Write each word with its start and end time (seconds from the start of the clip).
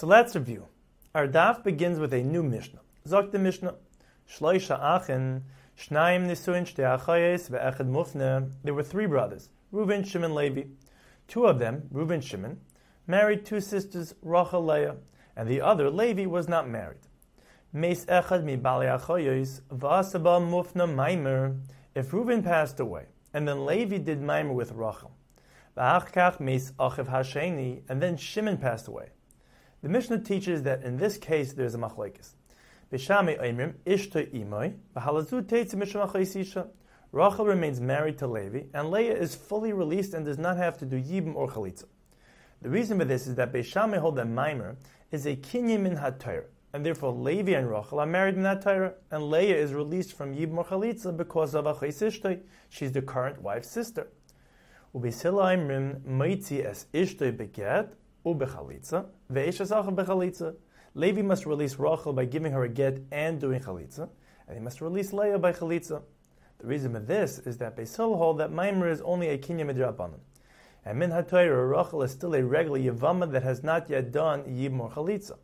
So 0.00 0.06
let's 0.06 0.34
review. 0.34 0.64
Our 1.14 1.28
daf 1.28 1.62
begins 1.62 1.98
with 1.98 2.14
a 2.14 2.22
new 2.22 2.42
Mishnah. 2.42 2.80
Zok 3.06 3.32
the 3.32 3.38
Mishnah, 3.38 3.74
Shloisha 4.26 4.80
Achen, 4.80 5.44
Shnaim 5.78 6.26
Nisuin 6.26 6.62
Shte 6.62 6.98
Achayes 6.98 7.50
Ve'echad 7.50 7.86
Mufne. 7.86 8.50
There 8.64 8.72
were 8.72 8.82
three 8.82 9.04
brothers, 9.04 9.50
Reuven, 9.70 10.06
Shimon, 10.06 10.34
Levi. 10.34 10.62
Two 11.28 11.44
of 11.44 11.58
them, 11.58 11.82
Reuven, 11.92 12.22
Shimon, 12.22 12.62
married 13.06 13.44
two 13.44 13.60
sisters, 13.60 14.14
Rachel, 14.22 14.64
Leah, 14.64 14.96
and 15.36 15.46
the 15.46 15.60
other, 15.60 15.90
Levi, 15.90 16.24
was 16.24 16.48
not 16.48 16.66
married. 16.66 17.06
Meis 17.74 18.06
Echad 18.06 18.42
Mi 18.42 18.56
Bali 18.56 18.86
Achayes 18.86 19.60
V'asaba 19.68 20.40
Mufne 20.40 20.88
Maimer. 20.88 21.60
If 21.94 22.12
Reuven 22.12 22.42
passed 22.42 22.80
away, 22.80 23.04
and 23.34 23.46
then 23.46 23.66
Levi 23.66 23.98
did 23.98 24.22
Maimer 24.22 24.54
with 24.54 24.72
Rachel, 24.72 25.12
V'achkach 25.76 26.40
Meis 26.40 26.72
Achiv 26.78 27.10
Hasheni, 27.10 27.82
and 27.90 28.02
then 28.02 28.16
Shimon 28.16 28.56
passed 28.56 28.88
away. 28.88 29.10
The 29.82 29.88
Mishnah 29.88 30.20
teaches 30.20 30.62
that 30.64 30.82
in 30.82 30.98
this 30.98 31.16
case 31.16 31.54
there's 31.54 31.74
a 31.74 31.78
machlekes. 31.78 32.34
Bishami 32.92 33.40
Oimrim, 33.40 33.74
Ishto 33.86 34.30
Imoy, 34.34 34.74
Bahalazu 34.94 35.42
Teitz 35.42 35.74
Mishmachayisisha. 35.74 36.68
Rachel 37.12 37.46
remains 37.46 37.80
married 37.80 38.18
to 38.18 38.26
Levi, 38.26 38.64
and 38.74 38.90
Leah 38.90 39.16
is 39.16 39.34
fully 39.34 39.72
released 39.72 40.12
and 40.12 40.24
does 40.24 40.38
not 40.38 40.58
have 40.58 40.76
to 40.78 40.84
do 40.84 41.00
Yibim 41.00 41.34
or 41.34 41.48
Chalitza. 41.48 41.86
The 42.60 42.68
reason 42.68 42.98
for 42.98 43.06
this 43.06 43.26
is 43.26 43.36
that 43.36 43.52
Beishamai 43.52 43.98
hold 43.98 44.16
that 44.16 44.26
Maimer 44.26 44.76
is 45.10 45.24
a 45.24 45.34
kinyan 45.34 45.80
min 45.80 45.96
HaTorah, 45.96 46.44
and 46.74 46.84
therefore 46.84 47.12
Levi 47.12 47.52
and 47.52 47.70
Rachel 47.70 48.00
are 48.00 48.06
married 48.06 48.34
in 48.34 48.42
that 48.42 48.66
and 49.10 49.30
Leah 49.30 49.56
is 49.56 49.72
released 49.72 50.12
from 50.12 50.36
Yibim 50.36 50.58
or 50.58 50.64
Chalitza 50.64 51.16
because 51.16 51.54
of 51.54 51.64
Achayis 51.64 52.40
She's 52.68 52.92
the 52.92 53.02
current 53.02 53.40
wife's 53.40 53.70
sister. 53.70 54.08
Ubisila 54.94 55.56
Imrim 55.56 56.00
Maitzi 56.02 56.64
es 56.64 56.86
Ishtoi 56.92 57.36
beget, 57.36 57.94
ubechalitza, 58.24 59.06
ve'eshasachav 59.32 59.94
bechalitza. 59.94 60.54
Levi 60.94 61.22
must 61.22 61.46
release 61.46 61.76
Rachel 61.76 62.12
by 62.12 62.24
giving 62.24 62.52
her 62.52 62.64
a 62.64 62.68
get 62.68 63.00
and 63.12 63.40
doing 63.40 63.60
chalitza, 63.60 64.08
and 64.48 64.56
he 64.56 64.62
must 64.62 64.80
release 64.80 65.12
Leah 65.12 65.38
by 65.38 65.52
chalitza. 65.52 66.02
The 66.58 66.66
reason 66.66 66.92
for 66.92 66.98
this 67.00 67.38
is 67.38 67.56
that 67.58 67.76
Beisil 67.76 68.18
hold 68.18 68.38
that 68.38 68.50
Maimer 68.50 68.90
is 68.90 69.00
only 69.00 69.28
a 69.28 69.38
kinya 69.38 69.64
midrabanan. 69.64 70.18
And 70.84 70.98
min 70.98 71.10
hatayra, 71.10 71.70
Rachel 71.70 72.02
is 72.02 72.10
still 72.10 72.34
a 72.34 72.42
regular 72.42 72.78
yavama 72.78 73.30
that 73.32 73.42
has 73.42 73.62
not 73.62 73.88
yet 73.88 74.12
done 74.12 74.42
yibm 74.44 74.80
or 74.80 74.90
chalitza. 74.90 75.38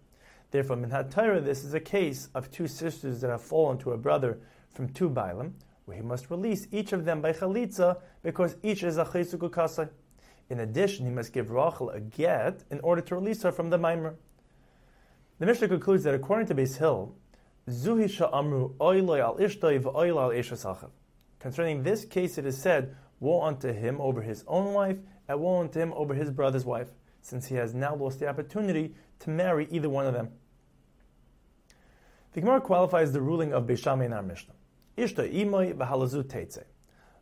Therefore, 0.50 0.76
min 0.76 0.90
hatayra, 0.90 1.44
this 1.44 1.64
is 1.64 1.74
a 1.74 1.80
case 1.80 2.28
of 2.34 2.50
two 2.50 2.66
sisters 2.66 3.20
that 3.20 3.30
have 3.30 3.42
fallen 3.42 3.78
to 3.78 3.92
a 3.92 3.96
brother 3.96 4.38
from 4.72 4.88
two 4.88 5.08
bailam, 5.08 5.52
where 5.84 5.96
he 5.96 6.02
must 6.02 6.30
release 6.30 6.66
each 6.72 6.92
of 6.92 7.04
them 7.04 7.22
by 7.22 7.32
chalitza 7.32 7.98
because 8.22 8.56
each 8.62 8.82
is 8.82 8.98
a 8.98 9.04
chaysuku 9.04 9.50
kasai. 9.50 9.88
In 10.48 10.60
addition, 10.60 11.06
he 11.06 11.12
must 11.12 11.32
give 11.32 11.50
Rachel 11.50 11.90
a 11.90 12.00
get 12.00 12.62
in 12.70 12.80
order 12.80 13.02
to 13.02 13.14
release 13.16 13.42
her 13.42 13.52
from 13.52 13.70
the 13.70 13.78
Maimer. 13.78 14.14
The 15.38 15.46
Mishnah 15.46 15.68
concludes 15.68 16.04
that 16.04 16.14
according 16.14 16.46
to 16.46 16.54
Beis 16.54 16.78
Hill, 16.78 17.14
Zuhisha 17.68 18.32
Amru 18.32 18.74
Oiloi 18.78 19.20
al 19.20 19.36
Ishtoi 19.36 19.80
v'Oil 19.80 20.20
al 20.20 20.30
Eshasachav. 20.30 20.90
Concerning 21.40 21.82
this 21.82 22.04
case, 22.04 22.38
it 22.38 22.46
is 22.46 22.56
said, 22.56 22.96
Woe 23.18 23.42
unto 23.42 23.72
him 23.72 24.00
over 24.00 24.22
his 24.22 24.44
own 24.46 24.72
wife, 24.72 24.98
and 25.28 25.40
woe 25.40 25.60
unto 25.60 25.80
him 25.80 25.92
over 25.94 26.14
his 26.14 26.30
brother's 26.30 26.64
wife, 26.64 26.90
since 27.22 27.46
he 27.46 27.56
has 27.56 27.74
now 27.74 27.94
lost 27.94 28.20
the 28.20 28.28
opportunity 28.28 28.94
to 29.20 29.30
marry 29.30 29.66
either 29.70 29.88
one 29.88 30.06
of 30.06 30.14
them. 30.14 30.30
The 32.32 32.40
Gemara 32.40 32.60
qualifies 32.60 33.12
the 33.12 33.20
ruling 33.20 33.52
of 33.52 33.66
Beishamai 33.66 34.06
in 34.06 34.12
our 34.12 34.22
Mishnah. 34.22 34.54
Ishta 34.96 35.32
imoi 35.32 35.74
v'halazu 35.74 36.22
teitze. 36.22 36.64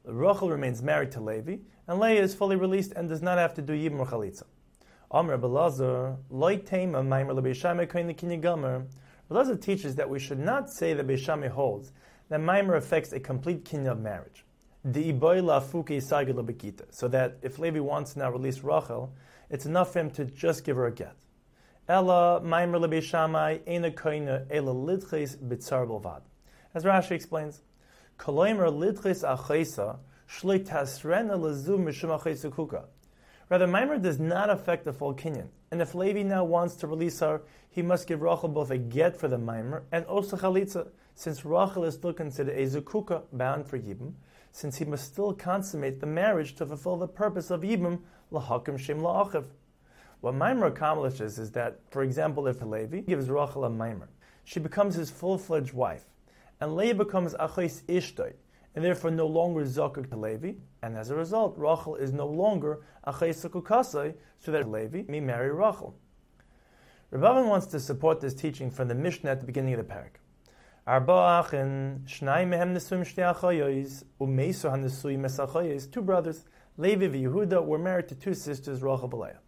Rachel 0.05 0.51
remains 0.51 0.83
married 0.83 1.13
to 1.13 1.21
Levi, 1.21 1.57
and 1.89 1.99
Leah 1.99 2.23
is 2.23 2.35
fully 2.35 2.57
released 2.57 2.93
and 2.93 3.09
does 3.09 3.23
not 3.23 3.39
have 3.39 3.55
to 3.55 3.63
do 3.63 3.73
Yibam 3.73 4.01
or 4.01 4.07
Chalitza. 4.07 4.45
Amr 5.11 5.39
Belazar, 5.39 6.19
Loi 6.29 6.59
Tema, 6.59 7.03
Maimer 7.03 7.39
LeBeishame 7.39 7.87
Koin 7.87 8.15
Kinyi 8.15 8.41
Gomer. 8.41 8.85
Belazar 9.31 9.61
teaches 9.61 9.95
that 9.97 10.11
we 10.11 10.19
should 10.19 10.39
not 10.39 10.71
say 10.71 10.93
that 10.93 11.07
Beishamai 11.07 11.49
holds 11.49 11.93
that 12.29 12.41
Maimer 12.41 12.77
affects 12.77 13.13
a 13.13 13.21
complete 13.21 13.65
kinyan 13.65 13.93
of 13.93 14.01
marriage. 14.01 14.45
The 14.85 15.13
Iboila 15.13 15.63
Fuke 15.63 16.03
Sagil 16.03 16.83
So 16.91 17.09
that 17.09 17.39
if 17.43 17.59
Levi 17.59 17.81
wants 17.81 18.13
to 18.13 18.19
now 18.19 18.31
release 18.31 18.61
Rachel, 18.63 19.15
it's 19.49 19.65
enough 19.65 19.93
for 19.93 20.01
him 20.01 20.11
to 20.13 20.25
just 20.27 20.65
give 20.65 20.77
her 20.77 20.87
a 20.87 20.93
get. 20.93 21.15
Ella 21.89 22.43
Maimer 22.45 22.85
LeBeishamai 22.85 23.61
Ena 23.67 23.91
Koina 23.91 24.47
Ela 24.51 24.71
Lidches. 24.71 25.37
As 26.75 26.85
Rashi 26.85 27.13
explains, 27.13 27.63
Rather, 33.51 33.67
Maimer 33.67 34.01
does 34.01 34.19
not 34.19 34.51
affect 34.51 34.85
the 34.85 34.93
full 34.93 35.15
kinyan. 35.15 35.49
And 35.71 35.83
if 35.83 35.95
Levi 35.95 36.23
now 36.23 36.45
wants 36.45 36.77
to 36.77 36.87
release 36.87 37.21
her, 37.21 37.43
he 37.69 37.83
must 37.83 38.07
give 38.07 38.23
Rachel 38.23 38.49
both 38.49 38.71
a 38.71 38.79
get 38.79 39.17
for 39.17 39.29
the 39.29 39.37
Maimer 39.37 39.83
and 39.93 40.05
also 40.07 40.37
chalitza, 40.37 40.89
since 41.15 41.45
Rachel 41.45 41.85
is 41.85 41.95
still 41.95 42.13
considered 42.13 42.57
a 42.57 42.67
zukuka, 42.67 43.23
bound 43.33 43.67
for 43.67 43.79
Yibam, 43.79 44.15
since 44.53 44.77
he 44.77 44.85
must 44.85 45.05
still 45.05 45.35
consummate 45.35 46.01
the 46.01 46.07
marriage 46.07 46.55
to 46.55 46.67
fulfill 46.67 46.97
the 46.97 47.09
purpose 47.09 47.51
of 47.51 47.63
Yibam, 47.63 48.01
lahakim 48.33 48.79
shem 48.79 49.01
la'achiv. 49.01 49.45
What 50.21 50.35
Maimer 50.35 50.69
accomplishes 50.69 51.39
is 51.39 51.51
that, 51.53 51.81
for 51.91 52.03
example, 52.03 52.47
if 52.47 52.63
Levi 52.63 53.01
gives 53.01 53.29
Rachel 53.29 53.65
a 53.65 53.71
Maimer, 53.71 54.09
she 54.45 54.61
becomes 54.61 54.95
his 54.95 55.11
full-fledged 55.11 55.73
wife, 55.73 56.05
and 56.61 56.77
Leah 56.77 56.95
becomes 56.95 57.35
achais 57.35 57.83
ishtoi, 57.85 58.35
and 58.75 58.85
therefore 58.85 59.11
no 59.11 59.27
longer 59.27 59.65
zakuk 59.65 60.11
to 60.11 60.17
Levi, 60.17 60.53
and 60.83 60.97
as 60.97 61.11
a 61.11 61.15
result, 61.15 61.55
Rachel 61.57 61.97
is 61.97 62.13
no 62.13 62.27
longer 62.27 62.81
achayisakukasai, 63.07 64.15
so 64.39 64.53
that 64.53 64.69
Levi 64.69 65.03
may 65.09 65.21
marry 65.21 65.51
Rachel. 65.51 65.97
Rabban 67.13 67.49
wants 67.49 67.67
to 67.67 67.79
support 67.79 68.21
this 68.21 68.35
teaching 68.35 68.71
from 68.71 68.89
the 68.89 68.95
Mishnah 68.95 69.31
at 69.31 69.41
the 69.41 69.47
beginning 69.47 69.75
of 69.75 69.87
the 69.87 69.95
parak. 69.95 70.19
Two 70.87 71.01
brothers, 76.03 76.45
Levi 76.77 77.05
and 77.05 77.15
Yehuda, 77.15 77.65
were 77.65 77.79
married 77.79 78.09
to 78.09 78.15
two 78.15 78.35
sisters, 78.35 78.83
Rachel 78.83 79.05
and 79.05 79.15
Leah, 79.15 79.39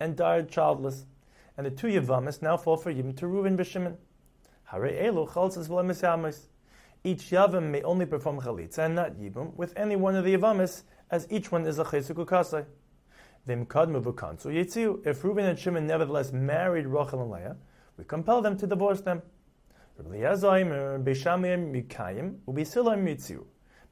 and 0.00 0.16
died 0.16 0.48
childless. 0.48 1.04
And 1.56 1.66
the 1.66 1.70
two 1.70 1.88
Yavamis 1.88 2.40
now 2.40 2.56
fall 2.56 2.76
for 2.76 2.90
Yim 2.90 3.12
to 3.14 3.26
Reuven 3.26 3.58
b'Shimon. 3.58 3.96
Hare 4.64 4.88
elu 4.88 5.28
chalzas 5.28 5.68
v'lemis 5.68 6.02
each 7.06 7.30
Yavam 7.30 7.70
may 7.70 7.82
only 7.82 8.04
perform 8.04 8.40
Chalitza 8.40 8.80
and 8.80 8.96
not 8.96 9.12
Yibum 9.12 9.54
with 9.54 9.72
any 9.76 9.94
one 9.94 10.16
of 10.16 10.24
the 10.24 10.34
Yavamis, 10.34 10.82
as 11.08 11.24
each 11.30 11.52
one 11.52 11.64
is 11.64 11.78
a 11.78 11.84
Chesuk 11.84 12.16
Ukasai. 12.16 12.66
If 15.06 15.24
Reuben 15.24 15.44
and 15.44 15.56
Shimon 15.56 15.86
nevertheless 15.86 16.32
married 16.32 16.88
Rachel 16.88 17.22
and 17.22 17.30
Leah, 17.30 17.56
we 17.96 18.02
compel 18.02 18.42
them 18.42 18.56
to 18.56 18.66
divorce 18.66 19.02
them. 19.02 19.22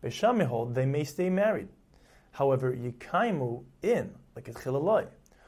Beshami 0.03 0.45
hold 0.45 0.75
they 0.75 0.85
may 0.85 1.05
stay 1.05 1.31
married. 1.31 1.69
However, 2.33 2.73
Yikaimu 2.73 3.63
in, 3.83 4.13
like 4.35 4.49
at 4.49 4.57
Chilalai. 4.57 5.07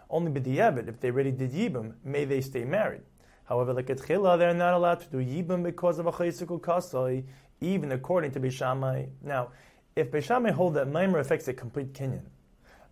Only 0.09 0.31
b'di'evet, 0.31 0.87
if 0.89 1.01
they 1.01 1.11
already 1.11 1.33
did 1.33 1.51
Yibum, 1.51 1.95
may 2.05 2.25
they 2.25 2.41
stay 2.41 2.65
married. 2.65 3.03
However, 3.47 3.73
like 3.73 3.91
at 3.91 3.99
Chila, 3.99 4.39
they're 4.39 4.55
not 4.55 4.75
allowed 4.75 5.01
to 5.01 5.09
do 5.09 5.19
Yibum 5.19 5.63
because 5.63 5.99
of 6.01 6.07
a 6.07 6.13
Chayisuk 6.13 6.61
Kasai, 6.63 7.25
even 7.61 7.93
according 7.93 8.33
to 8.33 8.41
Beishamai. 8.41 9.09
Now, 9.23 9.51
if 9.95 10.11
Beishamai 10.11 10.51
hold 10.51 10.75
that 10.75 10.89
Maimer 10.89 11.21
affects 11.21 11.49
a 11.49 11.55
complete 11.55 11.93
Kenyan, 11.93 12.27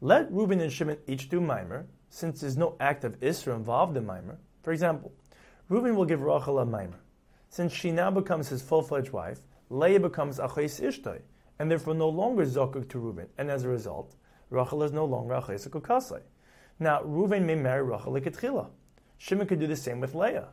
let 0.00 0.30
Reuben 0.32 0.60
and 0.60 0.72
Shimon 0.72 0.98
each 1.06 1.28
do 1.28 1.40
Maimer, 1.40 1.86
since 2.08 2.40
there's 2.40 2.56
no 2.56 2.76
act 2.80 3.04
of 3.04 3.18
Isra 3.20 3.54
involved 3.54 3.96
in 3.96 4.04
Maimer. 4.06 4.36
For 4.62 4.72
example, 4.72 5.12
Reuben 5.68 5.96
will 5.96 6.04
give 6.04 6.22
Rachel 6.22 6.58
a 6.58 6.66
Maimer. 6.66 7.00
Since 7.48 7.72
she 7.72 7.90
now 7.90 8.10
becomes 8.10 8.48
his 8.48 8.62
full-fledged 8.62 9.12
wife, 9.12 9.40
Leah 9.70 10.00
becomes 10.00 10.38
Achais 10.38 10.80
Ishtoi, 10.80 11.22
and 11.58 11.70
therefore 11.70 11.94
no 11.94 12.08
longer 12.08 12.44
Zokuk 12.44 12.88
to 12.90 12.98
Reuben, 12.98 13.28
and 13.38 13.50
as 13.50 13.64
a 13.64 13.68
result, 13.68 14.14
Rachel 14.50 14.82
is 14.82 14.92
no 14.92 15.04
longer 15.04 15.34
Achais 15.34 15.82
Kasai. 15.82 16.20
Now, 16.78 17.02
Reuben 17.02 17.46
may 17.46 17.54
marry 17.54 17.82
Rachel 17.82 18.12
like 18.12 18.26
a 18.26 18.70
Shimon 19.18 19.46
could 19.46 19.60
do 19.60 19.66
the 19.66 19.76
same 19.76 20.00
with 20.00 20.14
Leah. 20.14 20.48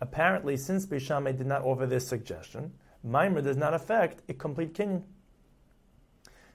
Apparently, 0.00 0.56
since 0.56 0.86
Beishamai 0.86 1.36
did 1.36 1.46
not 1.46 1.62
offer 1.62 1.86
this 1.86 2.06
suggestion, 2.06 2.72
Maimer 3.06 3.42
does 3.42 3.56
not 3.56 3.72
affect 3.72 4.22
a 4.28 4.34
complete 4.34 4.74
kinyan. 4.74 5.02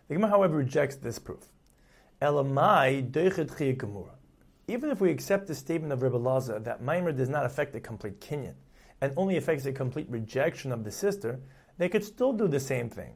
The 0.08 0.16
Gemara, 0.16 0.32
however, 0.32 0.58
rejects 0.58 0.98
this 0.98 1.18
proof. 1.18 1.48
Even 2.22 2.52
if 4.92 5.02
we 5.02 5.10
accept 5.10 5.48
the 5.48 5.56
statement 5.56 5.94
of 5.94 6.02
Rebbe 6.02 6.20
Laza 6.20 6.64
that 6.64 6.84
Maimer 6.84 7.16
does 7.16 7.30
not 7.30 7.46
affect 7.46 7.76
a 7.76 7.80
complete 7.80 8.20
kinyan 8.20 8.56
and 9.00 9.14
only 9.18 9.38
affects 9.38 9.66
a 9.66 9.72
complete 9.72 10.08
rejection 10.10 10.72
of 10.72 10.84
the 10.84 10.92
sister, 10.92 11.40
they 11.78 11.90
could 11.90 12.04
still 12.04 12.34
do 12.34 12.48
the 12.48 12.60
same 12.60 12.90
thing. 12.90 13.14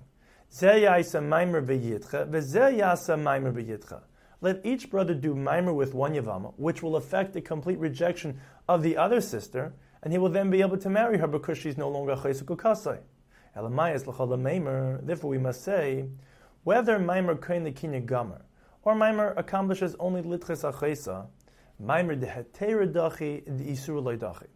Let 4.42 4.66
each 4.66 4.90
brother 4.90 5.14
do 5.14 5.36
Maimer 5.36 5.76
with 5.76 5.94
one 5.94 6.14
Yavama, 6.14 6.54
which 6.56 6.82
will 6.82 6.96
affect 6.96 7.36
a 7.36 7.42
complete 7.42 7.80
rejection 7.80 8.40
of 8.68 8.82
the 8.82 8.98
other 8.98 9.22
sister, 9.22 9.74
and 10.02 10.14
he 10.14 10.20
will 10.20 10.30
then 10.30 10.50
be 10.50 10.62
able 10.62 10.78
to 10.78 10.90
marry 10.90 11.18
her 11.18 11.28
because 11.28 11.58
she's 11.58 11.78
no 11.78 11.90
longer 11.90 12.16
Chayesuk 12.16 12.58
Kasai. 12.58 13.00
Therefore, 13.56 15.30
we 15.30 15.38
must 15.38 15.64
say 15.64 16.06
whether 16.66 17.00
Maimer 17.00 17.42
Kain 17.42 17.64
the 17.64 17.72
Kinya 17.72 18.06
Gomer 18.06 18.42
or 18.84 18.96
Maimer 18.96 19.34
accomplishes 19.38 19.96
only 19.98 20.22
Litches 20.22 20.70
Achesa, 20.70 21.28
Maimer 21.82 22.20
dehetera 22.20 22.92
dachi 22.92 23.46
the 23.46 23.64
isur 23.72 24.18
dachi. 24.18 24.48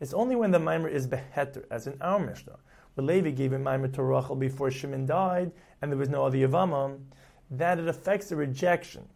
It's 0.00 0.14
only 0.14 0.36
when 0.36 0.52
the 0.52 0.58
Maimer 0.58 0.90
is 0.90 1.06
beheter, 1.06 1.64
as 1.70 1.86
in 1.86 2.00
our 2.00 2.18
Mishnah, 2.18 2.58
where 2.94 3.06
Levi 3.06 3.30
gave 3.30 3.52
a 3.52 3.58
Maimer 3.58 3.92
to 3.92 4.02
Rachel 4.02 4.36
before 4.36 4.70
Shimon 4.70 5.04
died, 5.04 5.52
and 5.82 5.92
there 5.92 5.98
was 5.98 6.08
no 6.08 6.24
other 6.24 6.38
Yavamah, 6.38 6.98
that 7.50 7.78
it 7.78 7.88
affects 7.88 8.30
the 8.30 8.36
rejection. 8.36 9.06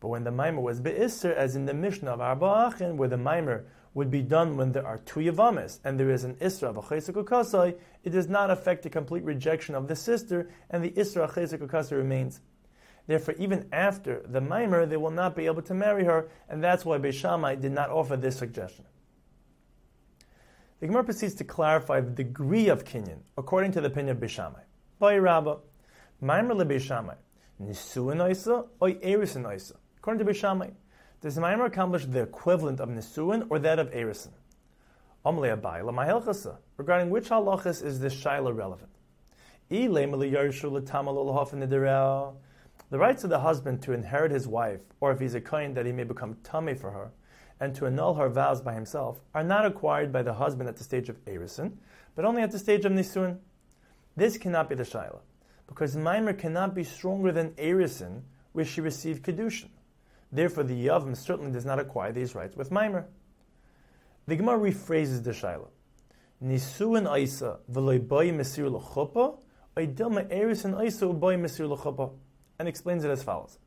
But 0.00 0.08
when 0.08 0.24
the 0.24 0.30
Maimer 0.30 0.62
was 0.62 0.80
be'isr, 0.80 1.32
as 1.32 1.54
in 1.54 1.66
the 1.66 1.74
Mishnah 1.74 2.10
of 2.10 2.20
Arba 2.20 2.72
Achin, 2.72 2.96
where 2.96 3.08
the 3.08 3.16
Maimer 3.16 3.64
would 3.94 4.10
be 4.10 4.22
done 4.22 4.56
when 4.56 4.72
there 4.72 4.86
are 4.86 4.98
two 4.98 5.20
Yavamas, 5.20 5.80
and 5.84 5.98
there 5.98 6.10
is 6.10 6.24
an 6.24 6.34
Isra 6.36 6.68
of 6.68 6.76
a 6.76 6.82
Chesek 6.82 7.76
it 8.02 8.10
does 8.10 8.28
not 8.28 8.50
affect 8.50 8.82
the 8.82 8.90
complete 8.90 9.24
rejection 9.24 9.74
of 9.74 9.88
the 9.88 9.96
sister, 9.96 10.50
and 10.70 10.84
the 10.84 10.90
Isra 10.90 11.24
of 11.24 11.34
Chesek 11.34 11.90
remains. 11.92 12.40
Therefore, 13.06 13.34
even 13.38 13.68
after 13.72 14.22
the 14.26 14.40
Maimer, 14.40 14.88
they 14.88 14.96
will 14.96 15.10
not 15.10 15.34
be 15.34 15.46
able 15.46 15.62
to 15.62 15.74
marry 15.74 16.04
her, 16.04 16.28
and 16.48 16.62
that's 16.62 16.84
why 16.84 16.98
Beishamai 16.98 17.60
did 17.60 17.72
not 17.72 17.90
offer 17.90 18.16
this 18.16 18.36
suggestion. 18.36 18.84
The 20.78 20.86
Gemara 20.86 21.04
proceeds 21.04 21.34
to 21.34 21.44
clarify 21.44 22.00
the 22.00 22.10
degree 22.10 22.68
of 22.68 22.84
kinyan 22.84 23.18
according 23.36 23.72
to 23.72 23.80
the 23.80 23.88
opinion 23.88 24.16
of 24.16 24.22
Beishamai. 24.22 24.62
By 24.98 25.18
Rabbah, 25.18 25.56
Maimer 26.22 26.54
le 26.54 26.64
Beishamai, 26.64 27.16
Nisuin 27.60 28.30
Isa 28.30 28.64
or 28.80 28.90
Erisin 28.90 29.54
Isa. 29.54 29.74
According 29.98 30.24
to 30.24 30.32
Beishamai, 30.32 30.72
does 31.20 31.36
Maimer 31.36 31.66
accomplish 31.66 32.06
the 32.06 32.22
equivalent 32.22 32.80
of 32.80 32.88
Nisuin 32.88 33.46
or 33.50 33.58
that 33.58 33.78
of 33.78 33.90
Erisin? 33.90 34.32
Amalei 35.24 35.60
Abai, 35.60 35.84
La 35.84 35.92
regarding 36.78 37.10
which 37.10 37.28
halachas 37.28 37.84
is 37.84 38.00
this 38.00 38.14
shaila 38.14 38.56
relevant? 38.56 38.90
The 42.90 42.98
rights 42.98 43.22
of 43.22 43.30
the 43.30 43.38
husband 43.38 43.82
to 43.82 43.92
inherit 43.92 44.32
his 44.32 44.48
wife, 44.48 44.80
or 45.00 45.12
if 45.12 45.20
he's 45.20 45.34
a 45.34 45.40
kind 45.40 45.76
that 45.76 45.86
he 45.86 45.92
may 45.92 46.04
become 46.04 46.38
tummy 46.42 46.74
for 46.74 46.90
her, 46.90 47.12
and 47.60 47.74
to 47.74 47.86
annul 47.86 48.14
her 48.14 48.28
vows 48.30 48.62
by 48.62 48.72
himself, 48.74 49.20
are 49.34 49.44
not 49.44 49.66
acquired 49.66 50.10
by 50.12 50.22
the 50.22 50.32
husband 50.32 50.68
at 50.68 50.76
the 50.76 50.84
stage 50.84 51.08
of 51.10 51.24
Erison, 51.26 51.76
but 52.16 52.24
only 52.24 52.42
at 52.42 52.50
the 52.50 52.58
stage 52.58 52.84
of 52.86 52.92
Nisun. 52.92 53.38
This 54.16 54.38
cannot 54.38 54.68
be 54.68 54.74
the 54.74 54.82
Shaila, 54.82 55.20
because 55.68 55.94
Maimer 55.94 56.36
cannot 56.36 56.74
be 56.74 56.82
stronger 56.82 57.30
than 57.30 57.50
Erison, 57.50 58.22
where 58.52 58.64
she 58.64 58.80
received 58.80 59.22
Kedushin. 59.22 59.68
Therefore, 60.32 60.64
the 60.64 60.86
Yavim 60.86 61.16
certainly 61.16 61.50
does 61.50 61.64
not 61.64 61.78
acquire 61.78 62.12
these 62.12 62.34
rights 62.34 62.56
with 62.56 62.70
Maimer. 62.70 63.04
The 64.26 64.36
Gemara 64.36 64.58
rephrases 64.58 65.24
the 65.24 65.32
Shaila. 65.32 65.68
Nisuin 66.42 67.18
Isa 67.18 67.58
v'loy 67.70 68.06
boy 68.06 68.30
mesir 68.30 68.70
l'chuppah, 68.70 69.38
or 69.76 69.82
dilma 69.82 70.30
Erison 70.32 70.84
Isa 70.84 71.06
boy 71.08 71.36
mesir 71.36 72.12
and 72.58 72.68
explains 72.68 73.04
it 73.04 73.10
as 73.10 73.22
follows. 73.22 73.58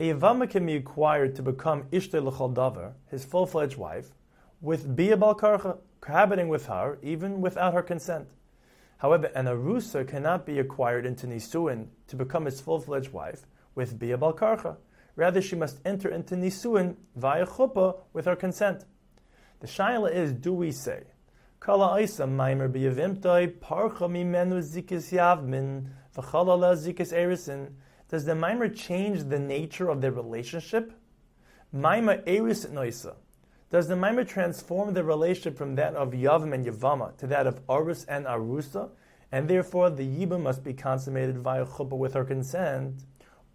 A 0.00 0.12
Yavama 0.12 0.48
can 0.48 0.64
be 0.64 0.76
acquired 0.76 1.34
to 1.36 1.42
become 1.42 1.84
Ishte 1.90 2.22
L'chol 2.22 2.54
Davar, 2.54 2.92
his 3.10 3.24
full-fledged 3.24 3.76
wife, 3.76 4.10
with 4.60 4.94
Bia 4.94 5.16
Karcha, 5.16 5.78
cohabiting 6.00 6.48
with 6.48 6.66
her, 6.66 6.98
even 7.02 7.40
without 7.40 7.74
her 7.74 7.82
consent. 7.82 8.28
However, 8.98 9.26
an 9.34 9.46
Arusa 9.46 10.06
cannot 10.06 10.46
be 10.46 10.60
acquired 10.60 11.04
into 11.04 11.26
Nisuin 11.26 11.88
to 12.06 12.16
become 12.16 12.44
his 12.44 12.60
full-fledged 12.60 13.12
wife 13.12 13.46
with 13.74 13.98
Bia. 13.98 14.18
Rather, 15.18 15.42
she 15.42 15.56
must 15.56 15.80
enter 15.84 16.08
into 16.08 16.36
Nisuin 16.36 16.94
via 17.16 17.44
Chuppah 17.44 17.96
with 18.12 18.26
her 18.26 18.36
consent. 18.36 18.84
The 19.58 19.66
Shaila 19.66 20.14
is, 20.14 20.32
do 20.32 20.52
we 20.52 20.70
say, 20.70 21.02
Kala 21.58 22.00
Isa 22.00 22.22
Maimer 22.22 22.70
Biyavimtai, 22.70 23.60
Parcha 23.60 24.04
Mimenu 24.04 24.62
Zikis 24.62 25.10
Yavmin, 25.10 25.88
V'chalala 26.16 26.76
Zikis 26.76 27.12
Erisin, 27.12 27.70
does 28.08 28.26
the 28.26 28.34
Maimer 28.34 28.72
change 28.72 29.24
the 29.24 29.40
nature 29.40 29.88
of 29.88 30.00
their 30.00 30.12
relationship? 30.12 30.92
Maimer 31.74 32.22
Eris 32.24 32.66
Noisa. 32.66 33.16
Does 33.70 33.88
the 33.88 33.96
Maimer 33.96 34.26
transform 34.26 34.94
the 34.94 35.02
relationship 35.02 35.58
from 35.58 35.74
that 35.74 35.96
of 35.96 36.12
Yavim 36.12 36.54
and 36.54 36.64
Yavama 36.64 37.16
to 37.18 37.26
that 37.26 37.48
of 37.48 37.66
Arus 37.66 38.04
and 38.08 38.24
Arusa, 38.24 38.90
and 39.32 39.48
therefore 39.48 39.90
the 39.90 40.06
Yibam 40.06 40.42
must 40.42 40.62
be 40.62 40.74
consummated 40.74 41.38
via 41.38 41.66
Chuppah 41.66 41.98
with 41.98 42.14
her 42.14 42.24
consent, 42.24 43.02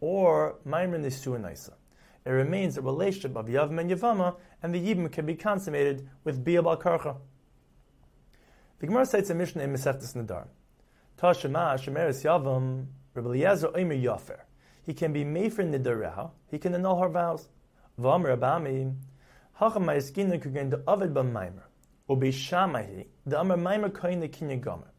or 0.03 0.55
Maimer 0.67 0.99
Nisu 0.99 1.39
Noisa? 1.39 1.71
It 2.25 2.29
remains 2.29 2.77
a 2.77 2.81
relationship 2.81 3.37
of 3.37 3.45
Yavim 3.45 3.79
and 3.79 3.89
Yavama, 3.89 4.35
and 4.61 4.75
the 4.75 4.79
Yibam 4.85 5.09
can 5.09 5.25
be 5.25 5.33
consummated 5.33 6.09
with 6.25 6.43
Bia 6.43 6.61
Karcha. 6.61 7.15
The 8.79 8.87
Gemara 8.87 9.05
cites 9.05 9.29
a 9.29 9.33
mission 9.33 9.61
in 9.61 9.71
Meseftis 9.71 10.13
Nadar. 10.13 10.47
Tashema 11.17 11.75
Shemeres 11.75 12.21
Yavam 12.25 12.87
Rabbi 13.13 13.29
Eliezer 13.29 13.69
Omer 13.77 13.95
Yofer. 13.95 14.41
He 14.85 14.93
can 14.93 15.13
be 15.13 15.23
made 15.23 15.53
for 15.53 15.63
nidareha. 15.63 16.31
He 16.51 16.59
can 16.59 16.75
annul 16.75 17.01
her 17.01 17.07
vows. 17.07 17.47
V'amr 17.97 18.37
Abami. 18.37 18.93
Hacham 19.57 19.85
ma'eskina 19.85 20.37
kugen 20.37 20.69
de 20.69 20.81
avid 20.85 21.13
b'maimer. 21.13 21.63
Ubi 22.09 22.29
shamahi. 22.29 23.07
The 23.25 23.39
amr 23.39 23.55
maimer 23.55 23.89
koin 23.89 24.19
the 24.19 24.27
kinya 24.27 24.59
gomer. 24.59 24.91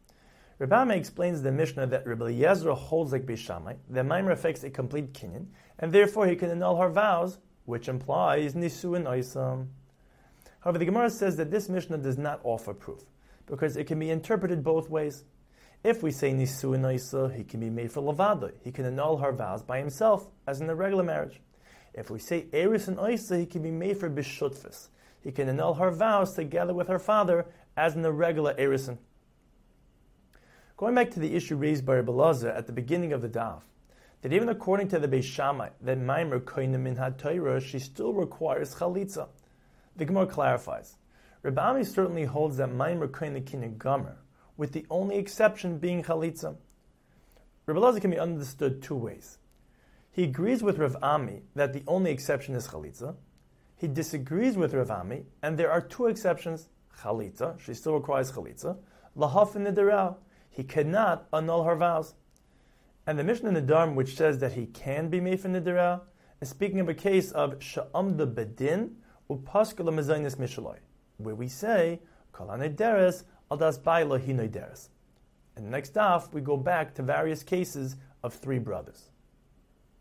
Rabbi 0.57 0.93
explains 0.93 1.41
the 1.41 1.51
Mishnah 1.51 1.87
that 1.87 2.07
Rabbi 2.07 2.27
Eliezer 2.27 2.71
holds 2.71 3.11
like 3.11 3.25
Bishamai, 3.25 3.75
that 3.89 4.05
Maimer 4.05 4.31
affects 4.31 4.63
a 4.63 4.69
complete 4.69 5.11
kinyan, 5.11 5.47
and 5.79 5.91
therefore 5.91 6.27
he 6.27 6.37
can 6.37 6.49
annul 6.49 6.77
her 6.77 6.89
vows, 6.89 7.39
which 7.65 7.89
implies 7.89 8.53
Nisu 8.53 8.95
and. 8.95 9.67
However, 10.61 10.77
the 10.77 10.85
Gemara 10.85 11.09
says 11.09 11.35
that 11.35 11.51
this 11.51 11.67
Mishnah 11.67 11.97
does 11.97 12.17
not 12.17 12.39
offer 12.43 12.73
proof, 12.73 13.03
because 13.47 13.75
it 13.75 13.85
can 13.85 13.99
be 13.99 14.09
interpreted 14.09 14.63
both 14.63 14.89
ways. 14.89 15.25
If 15.83 16.01
we 16.01 16.11
say 16.11 16.31
Nisu 16.31 16.93
Isa, 16.93 17.33
he 17.35 17.43
can 17.43 17.59
be 17.59 17.69
made 17.69 17.91
for 17.91 18.01
Lavada. 18.01 18.53
He 18.63 18.71
can 18.71 18.85
annul 18.85 19.17
her 19.17 19.33
vows 19.33 19.61
by 19.61 19.79
himself, 19.79 20.27
as 20.47 20.61
in 20.61 20.69
a 20.69 20.75
regular 20.75 21.03
marriage. 21.03 21.41
If 21.93 22.09
we 22.09 22.19
say 22.19 22.47
Eris 22.53 22.87
and 22.87 22.97
he 23.39 23.45
can 23.45 23.61
be 23.61 23.71
made 23.71 23.97
for 23.97 24.09
Bishutfis. 24.09 24.87
He 25.21 25.31
can 25.31 25.49
annul 25.49 25.73
her 25.75 25.91
vows 25.91 26.33
together 26.33 26.73
with 26.73 26.87
her 26.87 26.97
father, 26.97 27.45
as 27.75 27.95
in 27.95 28.03
the 28.03 28.11
regular 28.11 28.53
Erison. 28.55 28.97
Going 30.77 30.93
back 30.93 31.11
to 31.11 31.21
the 31.21 31.33
issue 31.33 31.55
raised 31.55 31.85
by 31.85 31.95
Rabbi 31.95 32.49
at 32.49 32.67
the 32.67 32.73
beginning 32.73 33.13
of 33.13 33.21
the 33.21 33.29
daf, 33.29 33.61
that 34.21 34.33
even 34.33 34.49
according 34.49 34.89
to 34.89 34.99
the 34.99 35.07
Beis 35.07 35.23
Shammai, 35.23 35.69
that 35.79 35.97
Maimer 35.97 36.41
koine 36.41 36.77
min 36.77 36.97
Torah, 37.17 37.61
she 37.61 37.79
still 37.79 38.11
requires 38.11 38.75
chalitza. 38.75 39.29
The 39.95 40.03
Gemara 40.03 40.27
clarifies. 40.27 40.97
Rabbi 41.43 41.83
certainly 41.83 42.25
holds 42.25 42.57
that 42.57 42.71
Maimer 42.71 43.07
koine 43.07 43.45
kin 43.45 43.77
gomer, 43.77 44.17
with 44.57 44.73
the 44.73 44.85
only 44.89 45.17
exception 45.17 45.77
being 45.77 46.03
chalitza. 46.03 46.57
Rabbi 47.67 47.99
can 47.99 48.11
be 48.11 48.19
understood 48.19 48.83
two 48.83 48.95
ways. 48.95 49.37
He 50.11 50.25
agrees 50.25 50.61
with 50.61 50.77
Rav 50.77 50.97
Ami 51.01 51.43
that 51.55 51.71
the 51.71 51.83
only 51.87 52.11
exception 52.11 52.53
is 52.53 52.67
chalitza. 52.67 53.15
He 53.77 53.87
disagrees 53.87 54.57
with 54.57 54.73
Rav 54.73 54.91
Ami, 54.91 55.23
and 55.41 55.57
there 55.57 55.71
are 55.71 55.79
two 55.79 56.07
exceptions. 56.07 56.67
Chalitza, 56.99 57.57
she 57.61 57.73
still 57.73 57.93
requires 57.93 58.33
chalitza. 58.33 58.77
Lahaf 59.15 59.55
in 59.55 59.63
the 59.63 59.71
he 60.55 60.63
cannot 60.63 61.27
annul 61.33 61.63
her 61.63 61.75
vows. 61.75 62.15
And 63.05 63.19
the 63.19 63.23
Mishnah 63.25 63.49
in 63.49 63.55
the 63.55 63.61
Dharm, 63.61 63.93
which 63.93 64.15
says 64.15 64.39
that 64.39 64.53
he 64.53 64.67
can 64.67 65.09
be 65.09 65.19
made 65.19 65.41
for 65.41 65.49
nidira, 65.49 66.01
is 66.39 66.49
speaking 66.49 66.79
of 66.79 66.87
a 66.87 66.93
case 66.93 67.31
of 67.31 67.59
sha'amda 67.59 68.33
bedin 68.33 68.91
upaskala 69.29 69.91
mezainis 69.91 70.37
mishaloi, 70.37 70.77
where 71.17 71.35
we 71.35 71.49
say 71.49 71.99
kalane 72.33 72.73
deres 72.73 73.25
Aldas 73.51 73.83
Baila 73.83 74.19
Hinoideres. 74.19 74.89
And 75.57 75.69
next 75.69 75.97
off, 75.97 76.33
we 76.33 76.41
go 76.41 76.57
back 76.57 76.93
to 76.95 77.03
various 77.03 77.43
cases 77.43 77.97
of 78.23 78.33
three 78.33 78.59
brothers. 78.59 79.11